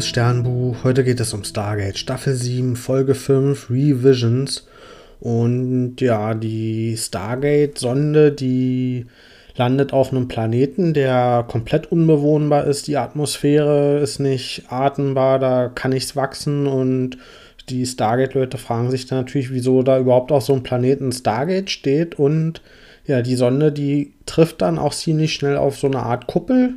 [0.00, 0.82] liebes Sternbuch.
[0.82, 4.66] Heute geht es um Stargate Staffel 7, Folge 5, Revisions.
[5.20, 9.04] Und ja, die Stargate-Sonde, die
[9.56, 12.86] landet auf einem Planeten, der komplett unbewohnbar ist.
[12.86, 16.66] Die Atmosphäre ist nicht atembar, da kann nichts wachsen.
[16.66, 17.18] Und
[17.68, 22.18] die Stargate-Leute fragen sich dann natürlich, wieso da überhaupt auf so einem Planeten Stargate steht.
[22.18, 22.62] Und
[23.04, 26.76] ja, die Sonde, die trifft dann auch ziemlich schnell auf so eine Art Kuppel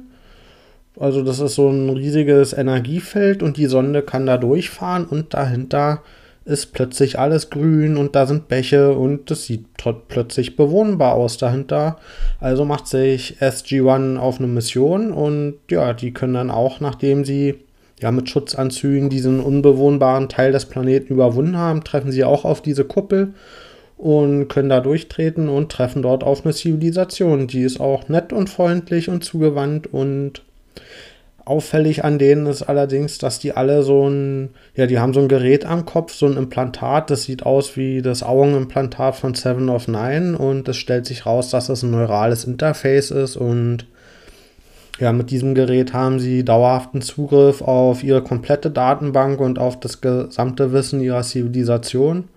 [0.99, 6.01] also das ist so ein riesiges Energiefeld und die Sonde kann da durchfahren und dahinter
[6.45, 9.65] ist plötzlich alles grün und da sind Bäche und es sieht
[10.07, 11.97] plötzlich bewohnbar aus dahinter.
[12.39, 17.55] Also macht sich SG-1 auf eine Mission und ja, die können dann auch, nachdem sie
[18.01, 22.83] ja mit Schutzanzügen diesen unbewohnbaren Teil des Planeten überwunden haben, treffen sie auch auf diese
[22.83, 23.33] Kuppel
[23.97, 27.47] und können da durchtreten und treffen dort auf eine Zivilisation.
[27.47, 30.41] Die ist auch nett und freundlich und zugewandt und
[31.45, 35.27] Auffällig an denen ist allerdings, dass die alle so ein, ja, die haben so ein
[35.27, 39.89] Gerät am Kopf, so ein Implantat, das sieht aus wie das Augenimplantat von Seven of
[39.89, 43.85] Nine und es stellt sich raus, dass das ein neurales Interface ist und
[44.99, 50.01] ja, mit diesem Gerät haben sie dauerhaften Zugriff auf ihre komplette Datenbank und auf das
[50.01, 52.29] gesamte Wissen ihrer Zivilisation.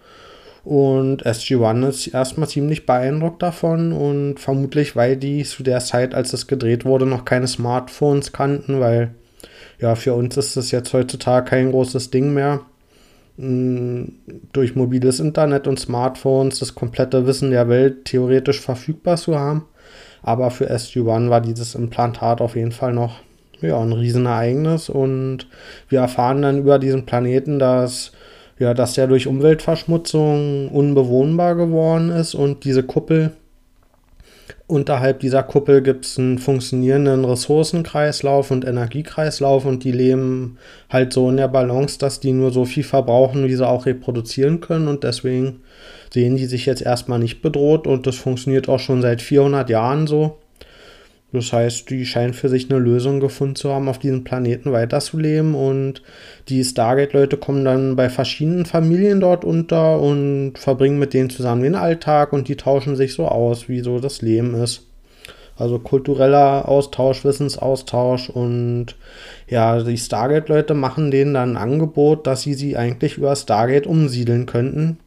[0.67, 6.33] Und SG-1 ist erstmal ziemlich beeindruckt davon und vermutlich, weil die zu der Zeit, als
[6.33, 9.15] es gedreht wurde, noch keine Smartphones kannten, weil
[9.81, 12.63] ja, für uns ist das jetzt heutzutage kein großes Ding mehr.
[13.39, 14.15] Hm,
[14.53, 19.67] durch mobiles Internet und Smartphones das komplette Wissen der Welt theoretisch verfügbar zu haben.
[20.21, 23.21] Aber für SG-1 war dieses Implantat auf jeden Fall noch
[23.61, 25.47] ja, ein Riesenereignis und
[25.89, 28.11] wir erfahren dann über diesen Planeten, dass
[28.59, 33.33] ja, dass der durch Umweltverschmutzung unbewohnbar geworden ist und diese Kuppel,
[34.67, 40.59] unterhalb dieser Kuppel gibt es einen funktionierenden Ressourcenkreislauf und Energiekreislauf und die leben
[40.91, 44.61] halt so in der Balance, dass die nur so viel verbrauchen, wie sie auch reproduzieren
[44.61, 45.61] können und deswegen
[46.13, 50.07] sehen die sich jetzt erstmal nicht bedroht und das funktioniert auch schon seit 400 Jahren
[50.07, 50.39] so.
[51.33, 55.55] Das heißt, die scheinen für sich eine Lösung gefunden zu haben, auf diesem Planeten weiterzuleben.
[55.55, 56.03] Und
[56.49, 61.75] die Stargate-Leute kommen dann bei verschiedenen Familien dort unter und verbringen mit denen zusammen den
[61.75, 64.87] Alltag und die tauschen sich so aus, wie so das Leben ist.
[65.59, 68.95] Also kultureller Austausch, Wissensaustausch und
[69.49, 74.47] ja, die Stargate-Leute machen denen dann ein Angebot, dass sie sie eigentlich über Stargate umsiedeln
[74.47, 74.99] könnten.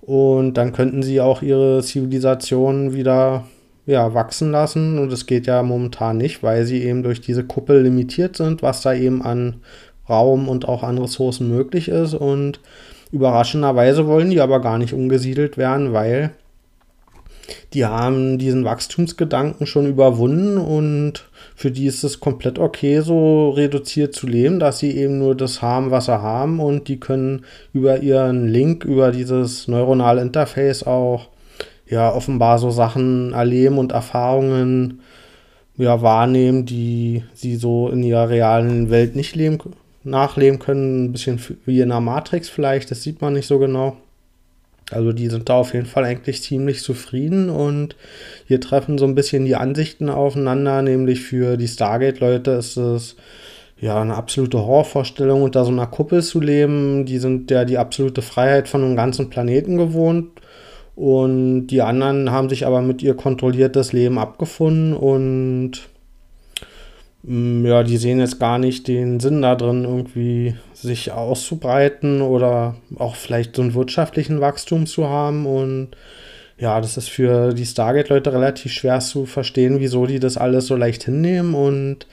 [0.00, 3.44] Und dann könnten sie auch ihre Zivilisation wieder
[3.88, 4.98] ja, wachsen lassen.
[4.98, 8.82] Und es geht ja momentan nicht, weil sie eben durch diese Kuppel limitiert sind, was
[8.82, 9.62] da eben an
[10.08, 12.12] Raum und auch an Ressourcen möglich ist.
[12.12, 12.60] Und
[13.12, 16.32] überraschenderweise wollen die aber gar nicht umgesiedelt werden, weil
[17.72, 21.24] die haben diesen Wachstumsgedanken schon überwunden und
[21.56, 25.62] für die ist es komplett okay, so reduziert zu leben, dass sie eben nur das
[25.62, 31.28] haben, was sie haben und die können über ihren Link, über dieses neuronale Interface auch
[31.90, 35.00] ja offenbar so Sachen erleben und Erfahrungen
[35.76, 39.58] ja, wahrnehmen, die sie so in ihrer realen Welt nicht leben,
[40.02, 41.04] nachleben können.
[41.04, 43.96] Ein bisschen wie in der Matrix vielleicht, das sieht man nicht so genau.
[44.90, 47.94] Also die sind da auf jeden Fall eigentlich ziemlich zufrieden und
[48.46, 53.16] hier treffen so ein bisschen die Ansichten aufeinander, nämlich für die Stargate-Leute ist es
[53.80, 57.04] ja eine absolute Horrorvorstellung, unter so einer Kuppel zu leben.
[57.04, 60.30] Die sind ja die absolute Freiheit von einem ganzen Planeten gewohnt
[60.98, 65.88] und die anderen haben sich aber mit ihr kontrolliertes Leben abgefunden und
[67.22, 72.74] mm, ja, die sehen jetzt gar nicht den Sinn da drin, irgendwie sich auszubreiten oder
[72.96, 75.46] auch vielleicht so einen wirtschaftlichen Wachstum zu haben.
[75.46, 75.90] Und
[76.58, 80.74] ja, das ist für die Stargate-Leute relativ schwer zu verstehen, wieso die das alles so
[80.74, 81.54] leicht hinnehmen.
[81.54, 82.08] Und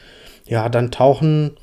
[0.45, 1.57] ja, dann tauchen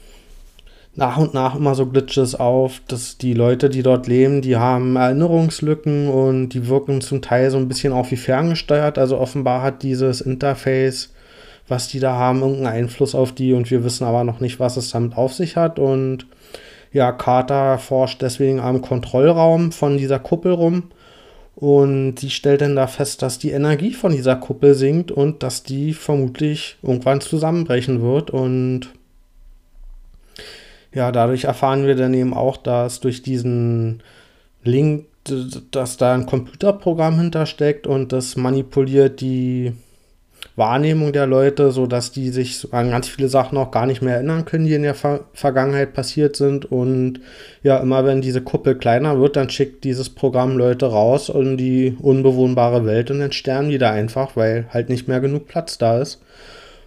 [0.94, 4.96] nach und nach immer so Glitches auf, dass die Leute, die dort leben, die haben
[4.96, 8.98] Erinnerungslücken und die wirken zum Teil so ein bisschen auch wie ferngesteuert.
[8.98, 11.12] Also offenbar hat dieses Interface,
[11.66, 14.76] was die da haben, irgendeinen Einfluss auf die und wir wissen aber noch nicht, was
[14.76, 15.78] es damit auf sich hat.
[15.78, 16.26] Und
[16.92, 20.84] ja, Carter forscht deswegen am Kontrollraum von dieser Kuppel rum.
[21.54, 25.62] Und sie stellt dann da fest, dass die Energie von dieser Kuppel sinkt und dass
[25.62, 28.30] die vermutlich irgendwann zusammenbrechen wird.
[28.30, 28.90] Und
[30.94, 34.02] ja, dadurch erfahren wir dann eben auch, dass durch diesen
[34.62, 35.06] Link,
[35.70, 39.72] dass da ein Computerprogramm hintersteckt und das manipuliert die
[40.56, 44.44] Wahrnehmung der Leute, sodass die sich an ganz viele Sachen auch gar nicht mehr erinnern
[44.44, 46.70] können, die in der Ver Vergangenheit passiert sind.
[46.70, 47.20] Und
[47.62, 51.96] ja, immer wenn diese Kuppel kleiner wird, dann schickt dieses Programm Leute raus in die
[52.00, 56.00] unbewohnbare Welt und dann sterben die da einfach, weil halt nicht mehr genug Platz da
[56.00, 56.20] ist.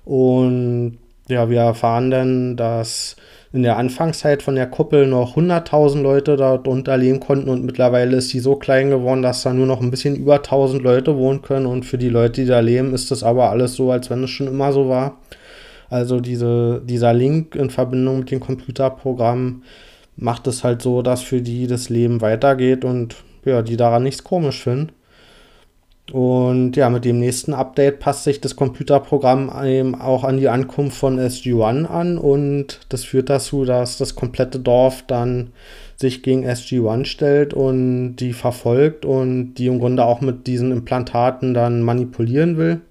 [0.04, 3.16] Und ja, wir erfahren dann, dass
[3.56, 8.30] in der Anfangszeit von der Kuppel noch 100.000 Leute darunter leben konnten und mittlerweile ist
[8.30, 11.66] sie so klein geworden, dass da nur noch ein bisschen über 1.000 Leute wohnen können
[11.66, 14.30] und für die Leute, die da leben, ist das aber alles so, als wenn es
[14.30, 15.22] schon immer so war.
[15.90, 19.64] Also diese, dieser Link in Verbindung mit dem Computerprogramm
[20.18, 23.16] macht es halt so, dass für die das Leben weitergeht und
[23.46, 24.92] ja, die daran nichts komisch finden.
[26.12, 30.98] Und ja, mit dem nächsten Update passt sich das Computerprogramm eben auch an die Ankunft
[30.98, 35.52] von SG-1 an und das führt dazu, dass das komplette Dorf dann
[35.96, 41.56] sich gegen SG-1 stellt und die verfolgt und die im Grunde auch mit diesen Implantaten
[41.56, 42.82] dann manipulieren will.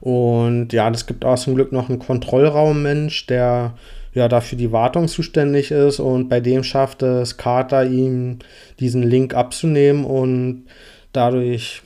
[0.00, 3.74] Und ja, es gibt auch zum Glück noch einen Kontrollraummensch, der
[4.12, 8.38] ja dafür die Wartung zuständig ist und bei dem schafft es Carter ihm
[8.80, 10.64] diesen Link abzunehmen und
[11.12, 11.82] dadurch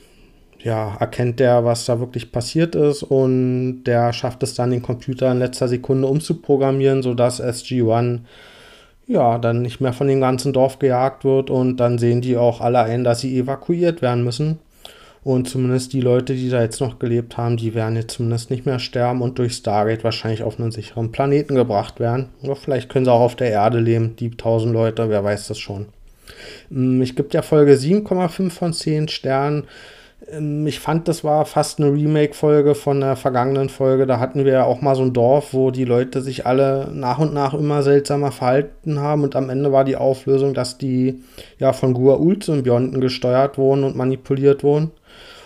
[0.63, 5.31] ja, erkennt der, was da wirklich passiert ist und der schafft es dann, den Computer
[5.31, 8.19] in letzter Sekunde umzuprogrammieren, sodass SG-1
[9.07, 12.61] ja, dann nicht mehr von dem ganzen Dorf gejagt wird und dann sehen die auch
[12.61, 14.59] alle ein, dass sie evakuiert werden müssen.
[15.23, 18.65] Und zumindest die Leute, die da jetzt noch gelebt haben, die werden jetzt zumindest nicht
[18.65, 22.29] mehr sterben und durch Stargate wahrscheinlich auf einen sicheren Planeten gebracht werden.
[22.41, 25.59] Oder vielleicht können sie auch auf der Erde leben, die 1000 Leute, wer weiß das
[25.59, 25.87] schon.
[26.69, 29.65] Hm, ich gebe der Folge 7,5 von 10 Sternen.
[30.29, 34.05] Ähm, ich fand, das war fast eine Remake-Folge von der vergangenen Folge.
[34.05, 37.19] Da hatten wir ja auch mal so ein Dorf, wo die Leute sich alle nach
[37.19, 39.23] und nach immer seltsamer verhalten haben.
[39.23, 41.23] Und am Ende war die Auflösung, dass die
[41.59, 44.91] ja von Gua'uld-Symbionten gesteuert wurden und manipuliert wurden.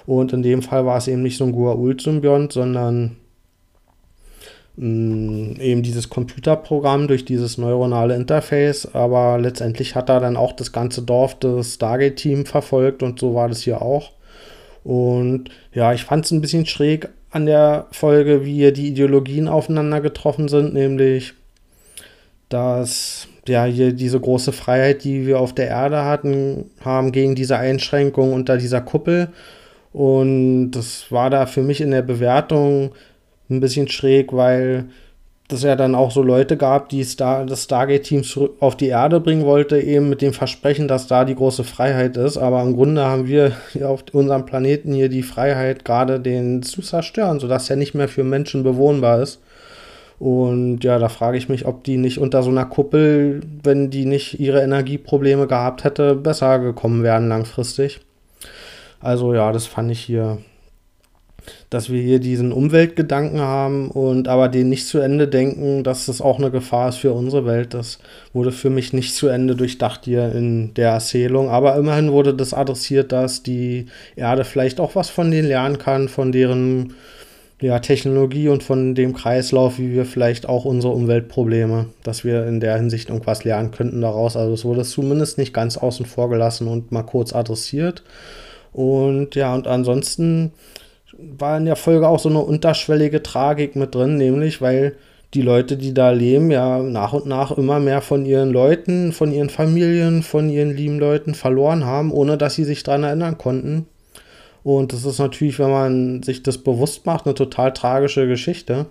[0.06, 3.18] Und in dem Fall war es eben nicht so ein Gua'uld-Symbiont, sondern
[4.76, 8.94] mh, mm, eben dieses Computerprogramm durch dieses neuronale Interface.
[8.94, 13.48] Aber letztendlich hat er dann auch das ganze Dorf des Stargate-Team verfolgt und so war
[13.48, 14.12] das hier auch.
[14.86, 20.00] Und ja, ich fand es ein bisschen schräg an der Folge, wie die Ideologien aufeinander
[20.00, 21.34] getroffen sind, nämlich
[22.50, 27.58] dass ja hier diese große Freiheit, die wir auf der Erde hatten, haben gegen diese
[27.58, 29.30] Einschränkung unter dieser Kuppel.
[29.92, 32.92] Und das war da für mich in der Bewertung
[33.50, 34.86] ein bisschen schräg, weil
[35.48, 38.24] dass er dann auch so Leute gab, die Star, das Stargate-Team
[38.60, 42.38] auf die Erde bringen wollte, eben mit dem Versprechen, dass da die große Freiheit ist.
[42.38, 46.82] Aber im Grunde haben wir hier auf unserem Planeten hier die Freiheit, gerade den zu
[46.82, 49.40] zerstören, sodass er nicht mehr für Menschen bewohnbar ist.
[50.18, 54.06] Und ja, da frage ich mich, ob die nicht unter so einer Kuppel, wenn die
[54.06, 58.00] nicht ihre Energieprobleme gehabt hätte, besser gekommen wären langfristig.
[59.00, 60.40] Also ja, das fand ich hier
[61.70, 66.22] dass wir hier diesen Umweltgedanken haben und aber den nicht zu Ende denken, dass das
[66.22, 67.74] auch eine Gefahr ist für unsere Welt.
[67.74, 68.00] Das
[68.34, 71.50] wurde für mich nicht zu Ende durchdacht hier in der Erzählung.
[71.50, 76.08] Aber immerhin wurde das adressiert, dass die Erde vielleicht auch was von denen lernen kann,
[76.08, 76.94] von deren
[77.62, 82.60] ja, Technologie und von dem Kreislauf, wie wir vielleicht auch unsere Umweltprobleme, dass wir in
[82.60, 84.36] der Hinsicht irgendwas lernen könnten daraus.
[84.36, 88.04] Also es wurde zumindest nicht ganz außen vor gelassen und mal kurz adressiert.
[88.74, 90.52] Und ja, und ansonsten
[91.18, 94.96] war in der Folge auch so eine unterschwellige Tragik mit drin, nämlich weil
[95.34, 99.32] die Leute, die da leben, ja nach und nach immer mehr von ihren Leuten, von
[99.32, 103.88] ihren Familien, von ihren lieben Leuten verloren haben, ohne dass sie sich daran erinnern konnten.
[104.64, 108.88] Und das ist natürlich, wenn man sich das bewusst macht, eine total tragische Geschichte.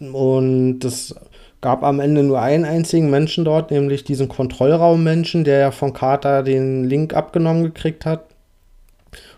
[0.00, 1.14] Und das
[1.60, 6.42] gab am Ende nur einen einzigen Menschen dort, nämlich diesen Kontrollraummenschen, der ja von Carter
[6.42, 8.24] den Link abgenommen gekriegt hat.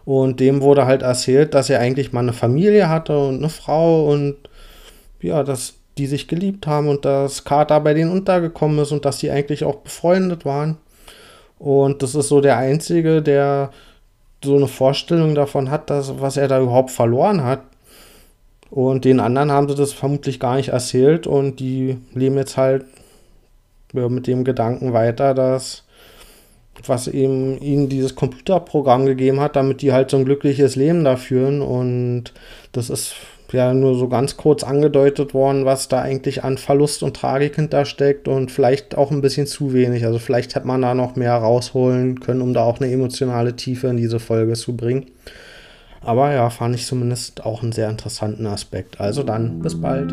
[0.04, 4.10] Und dem wurde halt erzählt, dass er eigentlich mal eine Familie hatte und eine Frau
[4.10, 4.36] und
[5.20, 9.20] ja, dass die sich geliebt haben und dass Carter bei denen untergekommen ist und dass
[9.20, 10.76] sie eigentlich auch befreundet waren.
[11.58, 13.70] Und das ist so der Einzige, der
[14.44, 17.62] so eine Vorstellung davon hat, dass, was er da überhaupt verloren hat.
[18.70, 22.84] Und den anderen haben sie das vermutlich gar nicht erzählt und die leben jetzt halt
[23.92, 25.83] mit dem Gedanken weiter, dass
[26.86, 31.16] was eben ihnen dieses Computerprogramm gegeben hat, damit die halt so ein glückliches Leben da
[31.16, 31.62] führen.
[31.62, 32.32] Und
[32.72, 33.14] das ist
[33.52, 38.28] ja nur so ganz kurz angedeutet worden, was da eigentlich an Verlust und Tragik hintersteckt
[38.28, 40.04] und vielleicht auch ein bisschen zu wenig.
[40.04, 43.86] Also vielleicht hätte man da noch mehr rausholen können, um da auch eine emotionale Tiefe
[43.86, 45.06] in diese Folge zu bringen.
[46.00, 49.00] Aber ja, fand ich zumindest auch einen sehr interessanten Aspekt.
[49.00, 50.12] Also dann, bis bald.